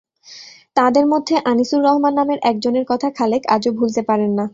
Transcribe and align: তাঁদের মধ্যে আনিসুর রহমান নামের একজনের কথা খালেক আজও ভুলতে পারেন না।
তাঁদের 0.77 1.05
মধ্যে 1.07 1.35
আনিসুর 1.45 1.81
রহমান 1.83 2.13
নামের 2.13 2.39
একজনের 2.43 2.85
কথা 2.87 3.07
খালেক 3.17 3.43
আজও 3.47 3.71
ভুলতে 3.71 4.01
পারেন 4.09 4.31
না। 4.39 4.45